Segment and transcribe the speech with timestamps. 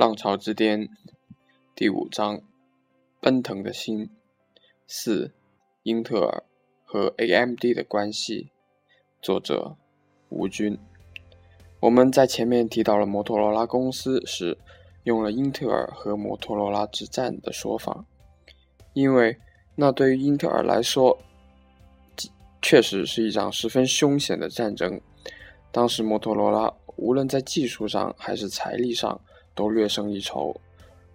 [0.00, 0.88] 浪潮之巅
[1.74, 2.40] 第五章：
[3.20, 4.08] 奔腾的心。
[4.86, 5.34] 四、
[5.82, 6.42] 英特尔
[6.86, 8.50] 和 AMD 的关系。
[9.20, 9.76] 作者：
[10.30, 10.78] 吴军。
[11.80, 14.56] 我们在前面提到了摩托罗拉公司时，
[15.04, 18.06] 用了英特尔和摩托罗拉之战的说法，
[18.94, 19.36] 因为
[19.74, 21.18] 那对于英特尔来说，
[22.62, 24.98] 确实是一场十分凶险的战争。
[25.70, 29.20] 当时摩托罗拉无论在技术上还是财力上
[29.60, 30.58] 都略胜一筹。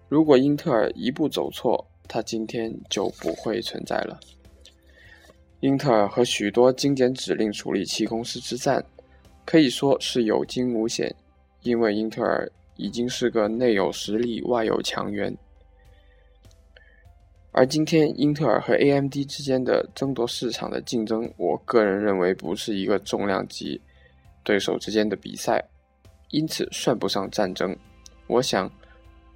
[0.07, 4.19] 如果英特尔一步走错，它今天就不会存在了。
[5.61, 8.85] 英特尔和许多精简指令处理器公司之战，
[9.45, 11.11] 可以说是有惊无险，
[11.63, 15.35] 因为英特尔已经是个内有实力、外有强援。
[17.51, 23.81] 而今天英特尔和 AMD 之间的争夺市场的竞争，我个人认为不是一个重量级。
[24.43, 25.67] 对手之间的比赛，
[26.29, 27.75] 因此算不上战争。
[28.27, 28.71] 我想，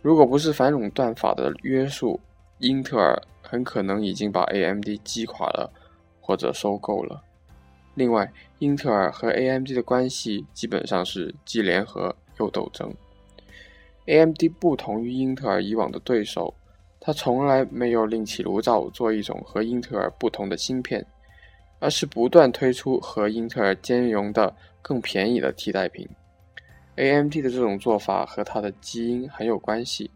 [0.02, 2.20] 如果不是反垄断法的约束，
[2.60, 5.72] 英特尔很可能已经把 AMD 击垮了，
[6.20, 7.22] 或者收购了。
[7.96, 12.94] 另外，英特尔和 AMD 的关系基本上是既联合又斗争。
[14.06, 16.54] AMD 不同于英特尔以往的对手，
[17.00, 21.06] 它从来没有另起炉灶做一种和英特尔不同的芯片。
[21.82, 26.06] 而是不断推出和英特尔兼容的更便宜的替代品。
[27.00, 30.12] AMD 的这种做法和它的基因很有关系。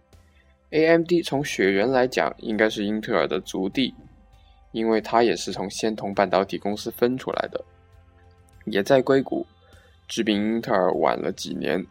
[0.72, 3.94] AMD 从血缘来讲应该是英特尔的族弟，
[4.74, 7.64] 因为它也是从仙童半导体公司分出来的，
[8.66, 9.46] 也在硅谷，
[10.10, 11.82] 只比英特尔晚了几年，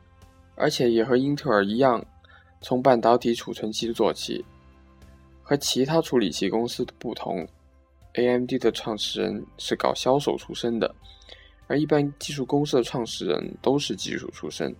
[0.56, 2.04] 而且也和英特尔一样，
[2.60, 4.44] 从半导体储存器做起。
[5.42, 7.46] 和其他处理器公司的不同。
[8.14, 8.58] A.M.D.
[8.58, 10.94] 的创始人是搞销售出身的，
[11.72, 14.70] 而一般技术公司的创始人都是技术出身。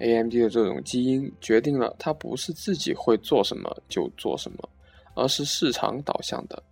[0.00, 0.38] A.M.D.
[0.38, 4.68] 的这种基因决定了它不是自己会做什么就做什么，
[5.14, 6.62] 而是市场导向的，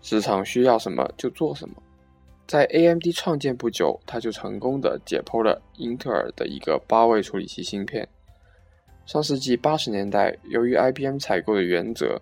[0.00, 1.74] 市场需要什么就做什么。
[2.46, 3.10] 在 A.M.D.
[3.10, 8.08] 创建不久，他就成功的解剖了英特尔的一个八位处理器芯片。
[9.06, 11.18] 上世纪八十年代，由于 I.B.M.
[11.18, 12.16] 采购的原则。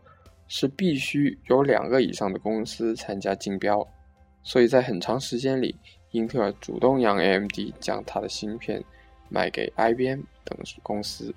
[0.49, 3.85] 是必须有两个以上的公司参加竞标，
[4.47, 5.75] 所以在很长时间里，
[6.13, 8.81] 英特尔主动让 AMD 将它的芯片
[9.29, 11.35] 卖给 IBM 等公司。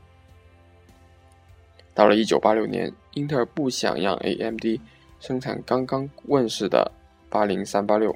[1.95, 4.79] 到了1986年，英特尔不想让 AMD
[5.19, 6.91] 生产刚刚问世的
[7.31, 8.15] 80386，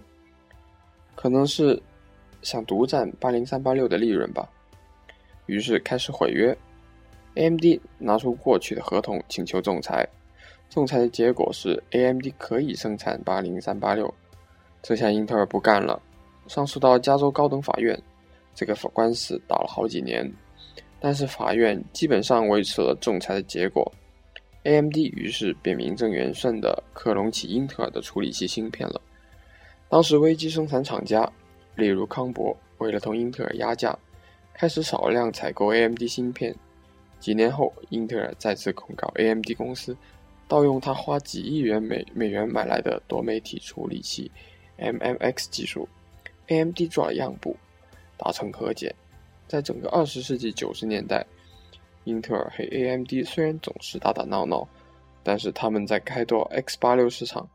[1.15, 1.81] 可能是
[2.43, 4.47] 想独占80386的利润吧，
[5.47, 6.55] 于是开始毁约。
[7.33, 7.63] AMD
[7.97, 10.07] 拿出过去的合同请求仲裁。
[10.69, 14.13] 仲裁的结果是，AMD 可以生产八零三八六，
[14.83, 15.99] 这下英特尔不干了，
[16.47, 17.97] 上诉到加州高等法院。
[18.53, 20.29] 这个官司打了好几年，
[20.99, 23.89] 但是法院基本上维持了仲裁的结果。
[24.63, 29.01] AMD 于是便名正言顺地克隆起英特尔的处理器芯片了。
[29.87, 31.31] 当时微机生产厂家，
[31.75, 33.97] 例如康博，为了同英特尔压价，
[34.53, 36.53] 开始少量采购 AMD 芯片。
[37.21, 39.95] 几年后，英特尔再次控告 AMD 公司。
[40.45, 44.29] 盗用他花几亿元美美元买来的多媒体处理器
[44.77, 45.87] MMX 技术
[46.47, 47.55] ，AMD 做了让步，
[48.17, 48.93] 达成和解。
[49.47, 51.25] 在整个二十世纪九十年代，
[52.03, 54.67] 英特尔和 AMD 虽然总是打打闹闹，
[55.23, 57.47] 但是他们在开拓 X 八六市场、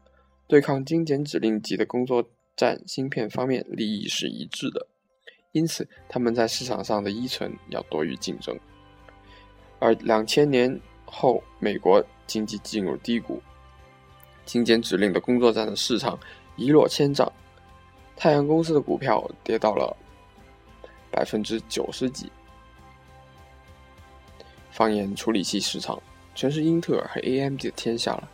[0.47, 2.25] 对抗精简指令集的工作
[2.56, 4.87] 站芯片方面利益是一致的，
[5.53, 8.59] 因此他们在市场上的依存要多于竞争。
[9.79, 12.05] 而两千年后，美国。
[12.29, 13.41] 经济进入低谷，
[14.45, 16.21] 精简指令的工作站的市场
[16.59, 17.33] 一落千丈，
[18.17, 19.97] 太阳公司的股票跌到了
[21.11, 22.31] 百分之九十几。
[24.71, 25.99] 放眼处理器市场，
[26.35, 28.29] 全是英特尔和 AMD 的天下了。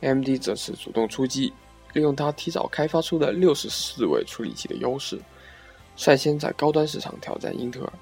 [0.00, 1.52] AMD 则是主动出击，
[1.92, 5.20] 利用它提早开发出的六十四位处理器的优势，
[5.94, 7.92] 率先在高端市场挑战英特尔，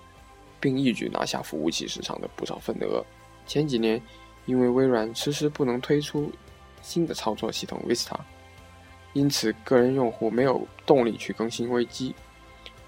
[0.58, 3.04] 并一举拿下服务器市场的不少份额。
[3.46, 4.00] 前几年。
[4.46, 6.32] 因为微软迟迟不能推出
[6.80, 8.18] 新的操作系统 Vista，
[9.12, 12.14] 因此个人用户没有动力去更新微机。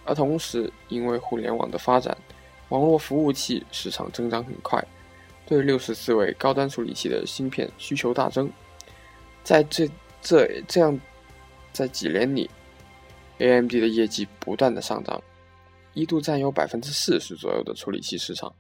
[0.05, 2.17] 而同时，因为互联网的发展，
[2.71, 4.83] 网络服务器市场增长很快，
[5.47, 8.51] 对六十四位高端处理器的芯片需求大增。
[9.45, 9.89] 在这
[10.21, 10.99] 这这样，
[11.73, 12.51] 在几年里
[13.39, 15.23] ，AMD 的业绩不断的上涨，
[15.95, 18.55] 一度占有百分之四十左右的处理器市场，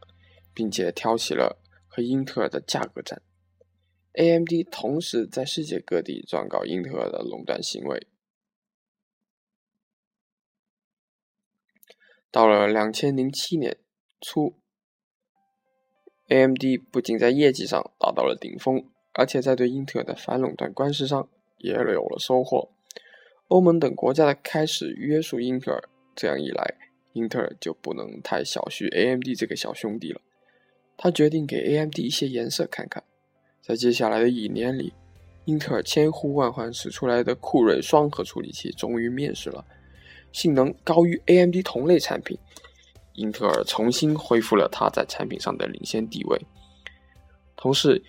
[0.54, 1.56] 并且挑起了。
[1.92, 3.20] 和英特尔的价格战
[4.14, 8.06] ，AMD 同时在世界各地状告英特尔的垄断行为。
[12.30, 13.76] 到了两千零七年
[14.20, 14.54] 初
[16.28, 16.62] AMD
[16.92, 21.28] 不仅在业绩上达到了顶峰，而且在对英特尔的反垄断官司上
[21.58, 22.70] 也有了收获。
[23.48, 26.76] 欧盟等国家的开始约束英特尔，这样一来，
[27.14, 30.20] 英特尔就不能太小觑 AMD 这个小兄弟了。
[30.96, 33.02] 他决定给 AMD 一些颜色看看。
[33.62, 34.92] 在接下来的一年里，
[35.44, 39.64] 英特尔千呼万唤使出来的酷睿双核处理器终于面世了，
[40.32, 42.38] 性能高于 AMD 同类产品。
[43.14, 46.40] 英特尔重新恢复了它在产品上的领先地位。
[47.54, 48.02] 同时，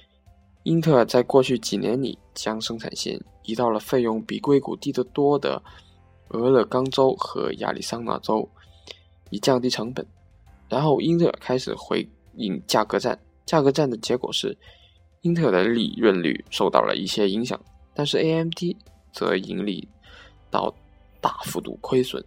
[0.64, 5.62] 英特尔在过去几年里将生产线移到了费用比硅谷低得多的
[6.30, 8.48] 俄勒冈州和亚利桑那州，
[9.32, 10.06] 以降低成本。
[10.70, 13.20] 然后，英特尔开始回应价格战。
[13.46, 14.58] 价格战的结果是，
[15.22, 17.60] 英特尔的利润率受到了一些影响，
[17.94, 18.58] 但是 AMD
[19.14, 19.88] 则盈利
[20.50, 20.74] 到
[21.20, 22.24] 大幅度亏损。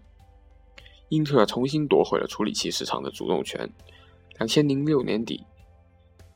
[1.08, 3.68] 英特尔重新夺回了处理器市场的主动权。
[4.38, 5.44] 两千零六年底，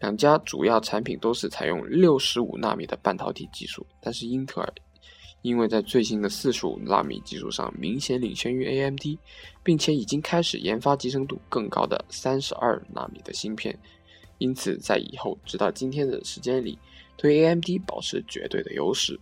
[0.00, 4.72] 两家主要产品都是采用六十五纳米的半导体技术，但是英特尔
[5.42, 9.02] 因为在最新的四十五纳米技术上明显领先于 AMD，
[9.62, 13.76] 并且已经开始研发集成度更高的三十二纳米的芯片，
[14.38, 16.78] 因此在以后直到今天的时间里，
[17.16, 19.18] 对 AMD 保持绝对的优势。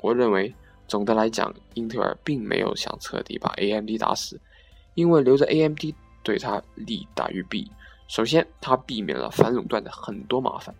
[0.00, 0.54] 我认为，
[0.86, 4.40] 总的来讲，英特尔并没有想彻底把 AMD 打死。
[4.94, 5.80] 因为留着 AMD
[6.22, 7.70] 对它利大于弊。
[8.08, 10.74] 首先，它避免了反垄断的很多麻烦。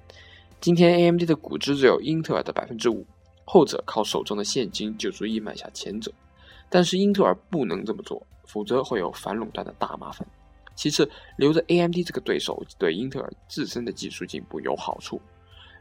[0.59, 3.05] 今天 AMD 的股值只有英特尔的百分之五，
[3.45, 6.11] 后者靠手中的现金就足以买下前者。
[6.71, 10.27] 但是英特尔不能这么做，否则会有反垄断的大麻烦。
[10.77, 15.21] 其次，留着 AMD 这个对手对英特尔自身的技术进步有好处。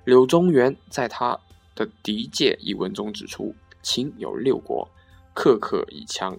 [0.05, 1.39] 柳宗元在他
[1.75, 3.53] 的《敌界》一文中指出，
[3.83, 4.89] 秦有六国，
[5.35, 6.35] 克克以强，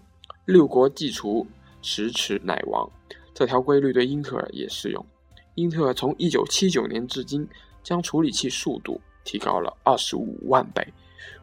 [0.47, 1.47] 六国既除。
[1.83, 2.91] 迟迟乃亡，
[3.33, 5.07] 这条规律对英特尔也适用。
[5.55, 7.49] 英特尔从一九七九年至今，
[7.81, 10.85] 将处理器速度提高了二十五万倍。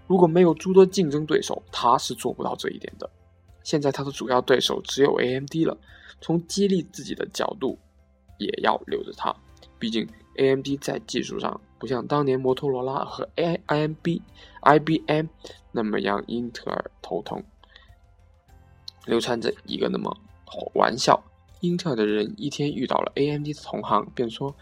[0.06, 3.10] 如果没有诸多竞争对手，他是做不到这一点的。
[3.64, 5.78] 现在他的主要对手只有 AMD 了，
[6.22, 7.78] 从激励自己的角度，
[8.38, 9.36] 也要留着它。
[9.80, 10.08] 毕竟
[10.38, 14.22] AMD 在技术上不像当年摩托罗拉和 A I M B
[14.62, 15.28] I B M
[15.72, 17.44] 那么让英特尔头痛。
[19.06, 20.16] 流传着一个那么。
[20.76, 21.20] 玩笑，
[21.62, 24.56] 英特尔的人一天遇到了 AMD 的同行，便说：“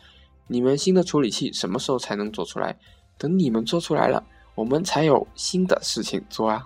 [0.48, 2.80] 你们新的处理器什么时候才能做出来？
[3.18, 4.26] 等你们做出来了，
[4.56, 6.66] 我们才有新的事情做啊。”